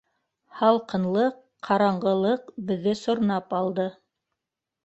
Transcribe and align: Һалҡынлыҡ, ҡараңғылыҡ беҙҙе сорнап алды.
Һалҡынлыҡ, 0.61 1.35
ҡараңғылыҡ 1.69 2.49
беҙҙе 2.71 2.97
сорнап 3.05 3.55
алды. 3.63 3.87